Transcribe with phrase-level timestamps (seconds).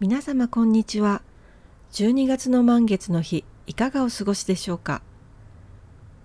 [0.00, 1.22] 皆様こんにちは。
[1.90, 5.02] 12月の満月の日いかがお過ごしでしょうか？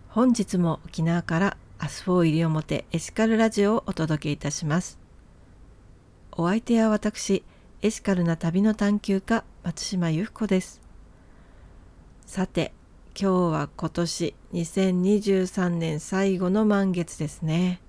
[0.10, 5.00] 本日も沖縄からアスフォー西表エシカルラジオをお届けいたします。
[6.34, 7.44] お相手は私
[7.82, 10.80] エシカルな旅の探求家松島由布子です。
[12.28, 12.74] さて
[13.20, 17.82] 今日は今年2023年最後の満月ですね。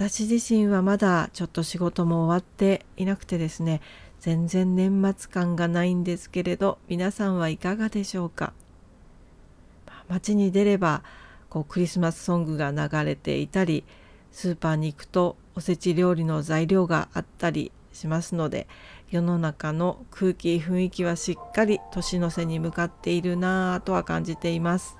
[0.00, 3.82] 私自身はまだちょっと仕事も終わっていなくてですね
[4.18, 8.54] 全然年末感がないんですけれど皆さんはいかがでしょうか？
[10.08, 11.02] 街に出れば
[11.50, 13.84] こうクリスマスソングが流れていたり
[14.32, 18.68] スーパーに行くとおせち料理の材料があったりしますので
[19.10, 24.96] 世の中の空気雰囲気はしっかり年の瀬に向かっているなぁとは感じています。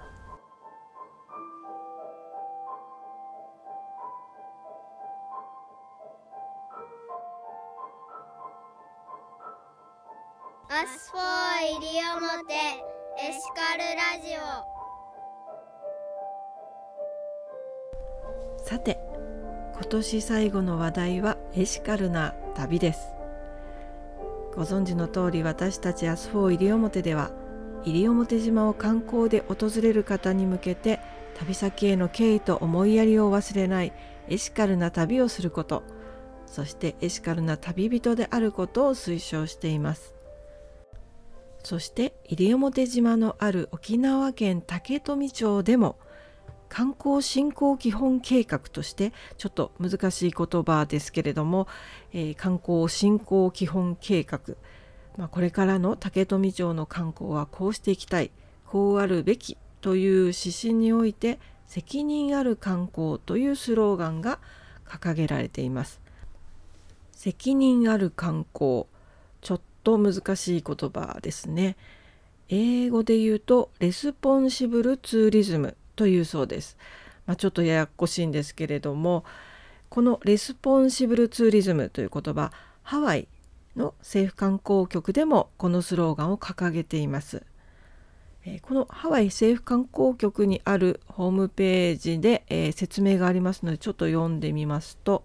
[19.91, 23.09] 年最後の話題はエシカルな旅です。
[24.55, 27.33] ご存知の通り私たちアスフォー西表では
[27.85, 31.01] 西表島を観光で訪れる方に向けて
[31.39, 33.93] 旅先への敬意と思いやりを忘れない
[34.29, 35.83] エシカルな旅をすること
[36.47, 40.15] そしてエシカルな旅人であることを推奨しています。
[41.63, 45.97] そして西表島のある沖縄県竹富町でも
[46.71, 51.67] 観光振興基本計画としてちょっと難しい言葉ですけれども、
[52.13, 54.41] えー、観光振興基本計画、
[55.19, 58.31] まあ、これからの竹富町の観光はこうしていきたい
[58.67, 64.39] こうあるべきという指針において責任ある観光というスローガンが
[64.87, 66.01] 掲げられています。
[67.13, 68.87] 責任ある観光
[69.41, 71.77] ちょっと難しい言葉ですね。
[72.49, 76.79] 英語で言うとレスポンシブルツーリズムというそうです。
[77.27, 79.23] まあ、ちょっとややこしいんですけれども
[79.91, 82.53] このレスポンシブルツーリズムという言葉
[82.83, 83.29] ハワイ
[83.77, 87.43] の政府観光局でもこのスローガンを掲げています。
[88.63, 95.25] このハワイ政府観光局にあるホームページで、え説明がありますのでちょっと読んでみますと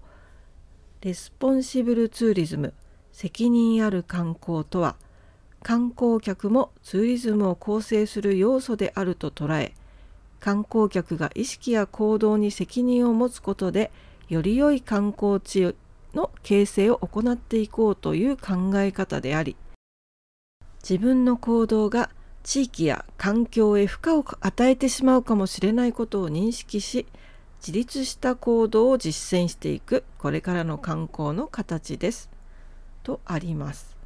[0.99, 2.73] 「レスポンシブルツーリズム
[3.13, 4.97] 責任ある観光とは
[5.63, 9.73] 観光客もツーリズムを構成する要素であると捉え
[10.45, 13.89] 観光客が意識や行動に責任を持つことで
[14.29, 15.73] より良い観光地
[16.13, 19.55] の形成を行っていこうという考え方であり
[20.87, 22.11] 自分の行動が
[22.43, 27.07] 地域や環境へ負荷を与えてしまうかもしれないことを認識し
[27.59, 32.29] 自立した行動を実践していくこれからの観光の形です
[33.01, 33.97] とあります。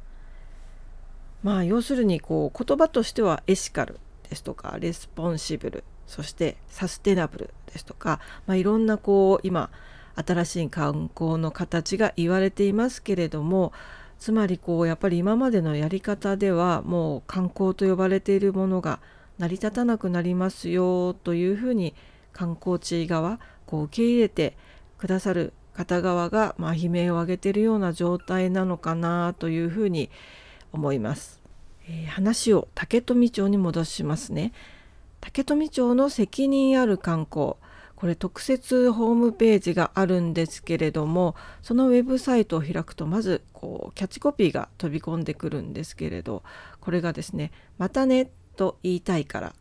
[1.42, 4.00] まあ要するにこう言葉としてはエシカル
[4.30, 9.70] ですとかレスポンシブルそしてサステナブルですとか、まあ、いろんなこう今
[10.16, 13.72] 新しい観光の形が言われていますけれども
[14.18, 18.98] つまりこうやっぱり今までのやり方ではもう観光と呼ばれているものが
[19.38, 21.94] 成り立たなくなりますよというふうに
[22.32, 24.56] 観光地側こう受け入れて
[24.98, 30.10] くださる片側がまあ悲鳴を上げているような状態なのかなというふうに
[30.72, 31.40] 思います。
[31.88, 34.52] えー、話を竹富町に戻しますね。
[35.20, 37.54] 竹富町の責任ある観光
[38.00, 46.42] これ特設ホームページがあるんですけれどもそのウェブサイトを開くとまずこうキャッチコピーが飛び込んでくるんですけれど
[46.80, 49.54] これがですね「またね」と言いたいから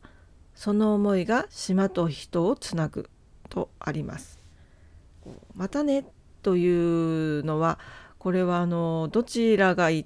[0.56, 3.10] その思いが島と人をつなぐ
[3.50, 4.40] とあります。
[5.54, 6.06] またね
[6.42, 7.78] というのは
[8.18, 10.06] これはあのどちらが一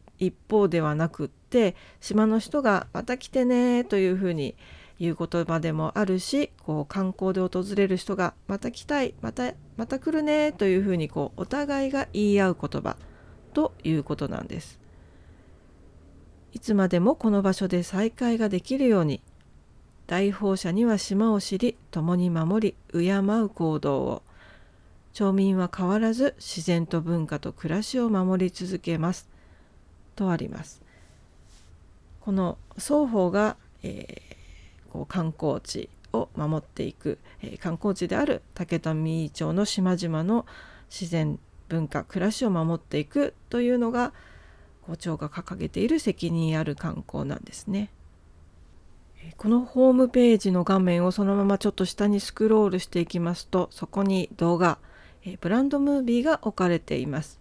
[0.49, 4.55] 方ではなくって島の人がまた来てねというふうに
[5.03, 12.95] 言う言葉でもあるしこう観光で訪れる人がまた来たいまたまた来るねというふうにこうお互いが言い合う言葉
[13.53, 14.79] ということなんです。
[16.53, 19.19] いつまでもこの場所で再会ができるように
[20.07, 24.23] 来訪者には島を知り共に守り敬う行動を
[25.11, 29.27] 町民は変わらず自然と文化と暮らしを守り続けます
[30.15, 30.81] とあります。
[32.21, 34.32] この双方が、えー、
[34.93, 40.45] こう観光地を守っていく、えー、観光地である竹富町の島々の
[40.87, 44.13] 自然文化暮らしを守っていくというのが
[44.85, 47.89] 校長が掲げている責任ある観光なんですね。
[49.37, 54.79] このホームページの画面をそのままちょっと下にスクロールしていきますとそこに動画
[55.39, 57.39] ブランドムービーが置かれています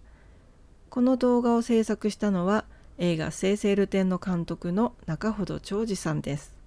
[0.91, 2.67] この動画を制作したのは
[2.99, 6.62] 映画「生成ルテン」の監督の中ほど長司さんです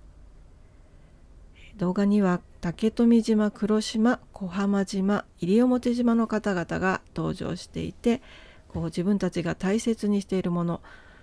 [1.77, 8.22] 動画には竹富島黒島小浜島西表島の方々が登場していて
[8.69, 10.81] こう自分たちが大切にしているもの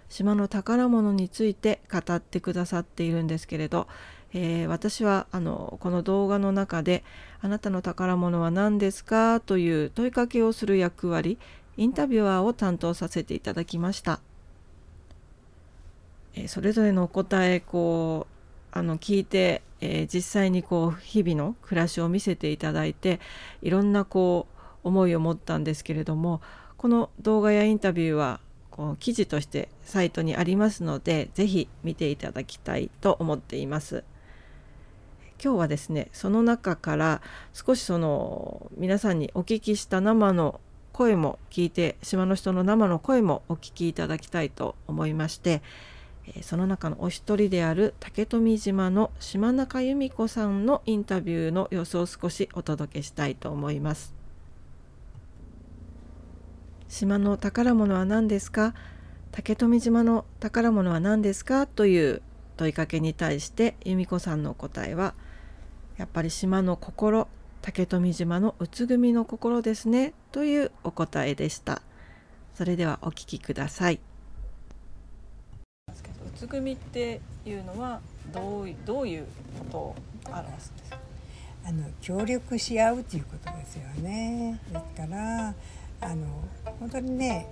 [0.08, 3.88] 島の宝物について語ってくださっているんですけれど、
[4.34, 7.02] えー、私はあのこの動画の中で
[7.40, 11.38] 「あなたの宝物は何ですか?」という問いかけをする役割
[11.78, 14.20] インタビュアーを担当させていただきました。
[16.34, 18.41] え、それぞれのお答えこう
[18.72, 23.20] あの聞いて、えー、実際にこう日々の暮らしを見せていただいて
[23.60, 24.48] いろんなこ
[24.84, 26.40] う思いを持ったんですけれども
[26.78, 28.40] この動画やインタビューは
[28.70, 34.02] こう記事としてサイトにありますので是非見ていただきたいと思っています。
[35.42, 37.20] 今日はですねその中から
[37.52, 40.60] 少しその皆さんにお聞きした生の
[40.92, 45.60] 声も聞いて島の人の生の声もお聞きいただきたいと思いまして
[46.42, 54.14] その中のお一人である竹富島の島中由美子さんのインタビューの様子を少しお届けしたいと思います。
[56.88, 58.74] 島の宝物は何ですか？
[59.30, 61.66] 竹富島の宝物は何ですか？
[61.66, 62.22] という
[62.56, 65.14] 問いかけに対して由美子さんの答えは
[65.96, 67.28] やっぱり島の心
[67.62, 71.82] 竹富島のうつぐみの心ですねというお答えでした。
[72.54, 74.00] それではお聞きください。
[76.42, 78.00] うつぐみっていうのは
[78.32, 79.26] どうどういう
[79.60, 79.94] ことを
[80.26, 80.98] 表すんですか？
[81.64, 84.58] あの協力し合うということですよね。
[84.72, 85.54] ですから
[86.00, 86.26] あの
[86.80, 87.46] 本当にね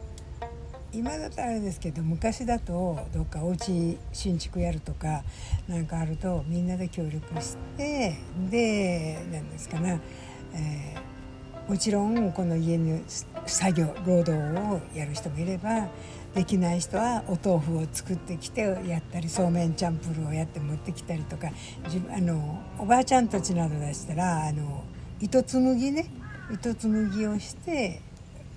[0.92, 5.22] 今だとあれですけど昔だとどっかお家新築やるとか
[5.69, 8.16] なんかあるとみんなで協力して
[8.50, 10.00] で何ですかね、
[10.52, 12.98] えー、もちろんこの家の
[13.46, 15.87] 作業労働をやる人もいれば
[16.35, 24.85] できない人はお豆腐を作ってきてやったりそうめんチャンプルをやって持ってきたりとかあのおばあちゃんたちなどでしたらあの
[25.21, 26.06] 糸紡ぎね
[26.53, 28.00] 糸紡ぎをして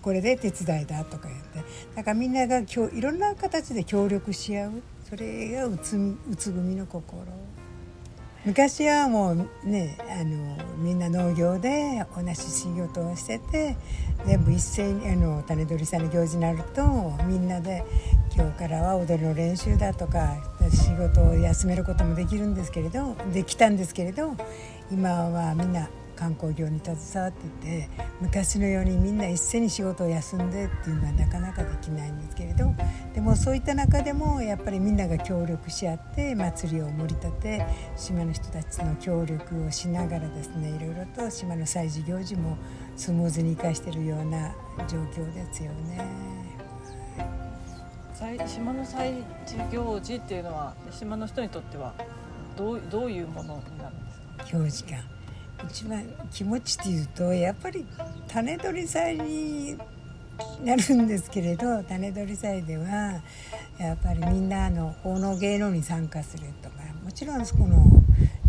[0.04, 1.64] これで手伝いだとかやって。
[1.96, 4.72] だからみんなが今日いろんな形で協力し合う。
[5.10, 7.24] それがうつうつ組の心。
[8.45, 13.78] 昔はもうねあのみんな農業で同じ仕事をしてて
[14.25, 16.84] 全部一斉にあの種取りさんの行事になると
[17.25, 17.86] みんなで
[18.36, 20.36] 今日からは踊りの練習だとか
[20.69, 24.36] 仕事を休めることもできるんですけれどできたんですけれど
[24.92, 27.89] 今はみんな観光業に携わってて
[28.21, 32.74] 昔のようにみんな一斉に仕事を休んでっていうのはなかなかできないんですけれど
[33.13, 37.65] でもそういった中でもやっぱりみんなが協力し合って祭りを盛り立て
[37.95, 42.57] 島の人たちの協力をしながらですねいろいろと島の祭事行事も
[42.95, 44.54] スムーズに生かしているような
[44.88, 46.33] 状況ですよね。
[48.48, 51.94] 島の祭事行事っていうのは島の人にとっては
[52.56, 54.57] どうどういうものになるんですか？
[54.59, 54.95] 行事か
[55.70, 57.86] 一番気持ちっていうとやっぱり
[58.28, 59.78] 種取り祭に
[60.64, 63.22] なるんですけれど 種取り祭では
[63.78, 67.86] やっぱりみんなあの奉納芸能に参加するとかもちろんそこの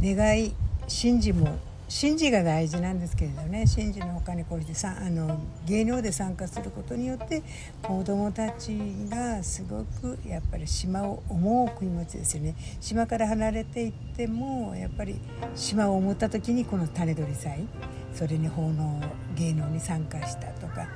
[0.02, 0.54] 願い
[0.88, 1.58] 神事も
[2.00, 3.66] 神事が大事なんですけれどね。
[3.72, 7.44] 神事のほかにこうしてさあの芸能で参加することによって
[7.82, 8.76] 子どもたち
[9.08, 12.56] がすごくやっぱり島を思う気持ちですよね。
[12.80, 15.20] 島から離れていってもやっぱり
[15.54, 17.68] 島を思った時にこの種取り祭。
[18.12, 19.00] それに奉納
[19.36, 20.88] 芸能に参加したとか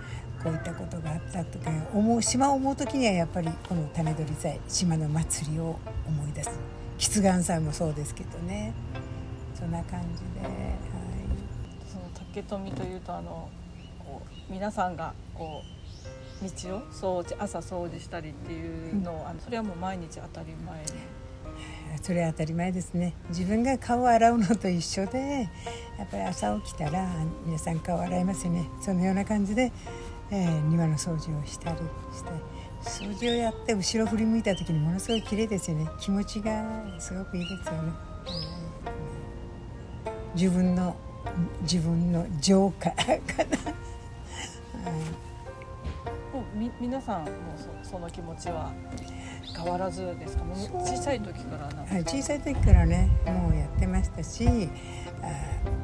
[0.43, 5.79] こういったことがあったとか思う島を思う時にはやっぱりこの種取り祭島の祭りを
[6.09, 6.51] 思い出す。
[6.97, 8.73] 吉願祭もそうですけどね。
[9.59, 10.49] そんな感じで、
[12.39, 13.49] はい、その竹富というとあの
[14.49, 15.63] 皆さんがこ
[16.41, 20.85] う道を掃除朝掃除したりっていうのを、うん、あのそれはもう毎日当たり前。
[22.01, 23.15] それは当たり前ですね。
[23.31, 25.49] 自分が顔を洗うのと一緒で
[25.99, 27.09] やっぱり朝起きたら
[27.45, 28.69] 皆さん顔洗いますよね。
[28.81, 29.73] そのような感じで、
[30.31, 31.79] えー、庭の掃除をしたり
[32.15, 32.31] して。
[32.83, 35.89] 掃除をやって後ろ振り向いた時にものすごい綺麗ですよね。
[35.99, 36.65] 気持ちが
[37.01, 37.93] すごくいいですよね。
[40.35, 40.95] 自分の
[41.63, 43.13] 自分の浄化かな、
[46.33, 47.29] もうみ皆さんも
[47.83, 48.73] そその気持ちは
[49.55, 50.45] 変わらずですか？
[50.79, 54.69] 小さい時からなはい、小さい時からねもうやってましたし
[55.23, 55.27] あ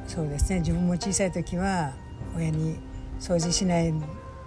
[0.06, 0.60] そうですね。
[0.60, 1.92] 自分も小さい時は
[2.36, 2.76] 親に
[3.20, 3.92] 掃除しない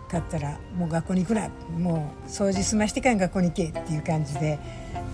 [0.09, 1.49] かったらもう学校に行くな。
[1.77, 4.59] もう掃除済ましてから学校に行けっていう感じで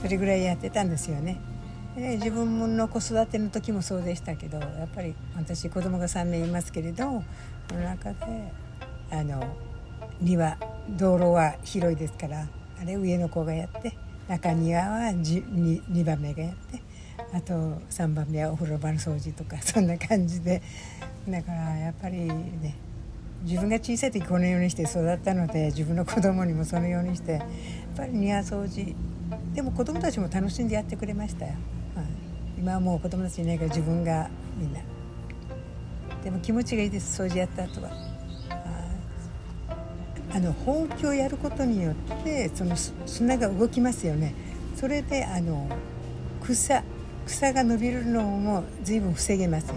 [0.02, 1.42] それぐらいやってたんですよね。
[1.96, 7.24] で自分の子育ての時もそうでしたけどやっぱり私子供が3名いますけれど
[7.70, 8.52] その中で
[9.12, 9.44] あの
[10.20, 10.58] 庭
[10.90, 12.48] 道路は広いですから
[12.82, 13.96] あれ上の子がやって
[14.28, 16.82] 中庭は 2, 2番目がやって
[17.34, 17.54] あと
[17.90, 20.62] 3番目はお風呂場の掃除とか そんな感じで。
[21.30, 22.76] だからやっぱりね
[23.44, 27.42] 自分が小さい時このようにして育ったので自分の子供にもそのようにしてやっ
[27.96, 28.96] ぱり庭掃除
[29.54, 31.54] でも子供たちも楽しんでやってくれましたよ、
[32.64, 34.80] 今はもう子供たちいないから自分がみんな。
[36.24, 37.22] でも気持ちがいいです。
[37.22, 37.92] 掃除やった後は。
[40.34, 44.34] あのほうきをやることによってその砂が動きますよね。
[44.78, 45.68] それであの
[46.42, 46.82] 草
[47.26, 49.76] 草が伸びるのも随分防げますよ。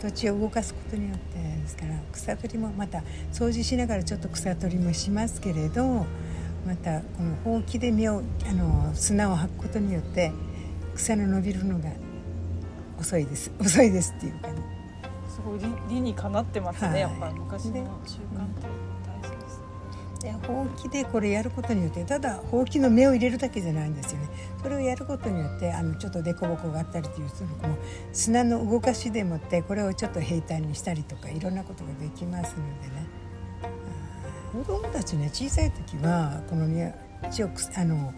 [0.00, 6.06] 土地を動かすことによってですから草取りもまた掃除しながらちょっと草取りもしますけれど
[6.66, 10.32] またこのほうきで実をあの砂を吐くことによって
[10.94, 11.90] 草の伸びるのが
[12.98, 13.50] 遅いです。
[13.60, 14.54] 遅いですっていうかね
[15.28, 17.72] すごい理理にかなってますね、はい、やっぱり昔の
[18.06, 18.66] 習慣って
[19.06, 19.62] 大事です。
[20.22, 24.28] でほうきでこれやることによってただほうきの芽を入れるだけじゃないんですよね。
[24.62, 27.76] それをやることによってあのちょっと凸凹があったりというそのこの
[28.12, 33.06] 砂の動かしでもってこれをちょっと平坦にしたりとかいろんなことができますのでね。
[34.52, 38.14] 子供たちね小さい時はこのねあの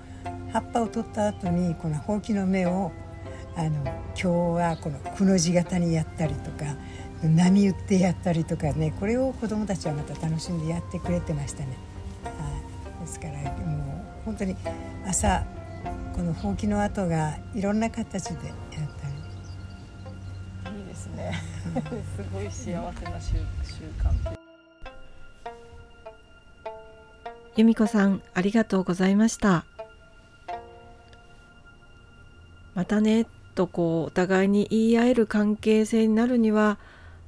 [0.53, 2.93] 葉っぱを取った後にこのほうきの芽を
[3.59, 6.77] あの今日はこのくの字型にやったりとか
[7.25, 11.77] 波打ってやったりとかねこれを子どもたちはまた楽しんでやってくれてましたね。
[13.01, 13.33] ですから
[13.65, 14.55] もう本当に
[15.05, 15.45] 朝
[16.15, 18.87] このほうきの跡がいろんな形でやっ
[20.65, 20.79] たり。
[20.79, 21.33] いいですね。
[22.15, 23.35] すごい幸せな習
[23.99, 24.39] 慣
[27.57, 29.65] 由美子さんありがとうございました。
[32.77, 33.27] またね
[33.59, 36.79] とこうお互いに言い合える関係性になるには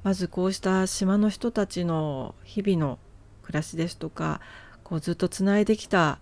[0.03, 2.99] まずこうした島の人たちの日々の
[3.43, 4.39] 暮らしですとか
[4.85, 6.19] こうずっとつないできた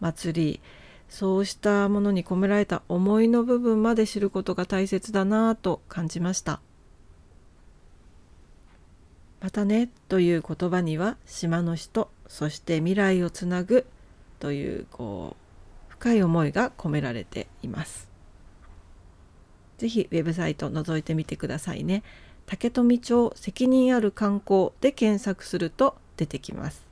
[0.00, 0.60] 祭り
[1.10, 6.60] そうしたものに込められた思いの部分まで知ることが大切だなぁと感じました。
[9.40, 13.86] またねという言葉には島の人そして未来をつなぐ
[14.38, 15.36] というこ
[15.90, 18.09] う深い思いが込められています。
[19.80, 22.02] ぜひウェブサイト覗いてみてくださいね
[22.44, 26.86] 竹富町責任ある観光で検索すると出てきます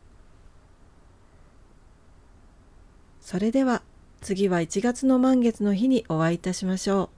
[3.21, 3.83] それでは
[4.23, 7.09] 次は1月の満月の日にお会いいたしましょう。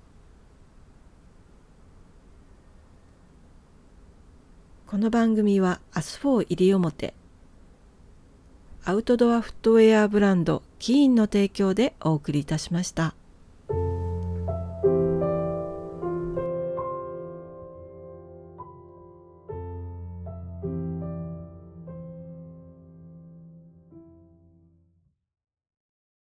[4.90, 7.14] この番組はアスフォー西表
[8.84, 13.14] アウトドアフットウェアブランド KEEN の提供でお送りいたしました。